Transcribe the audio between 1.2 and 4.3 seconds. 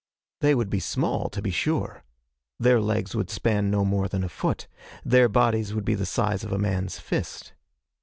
to be sure. Their legs would span no more than a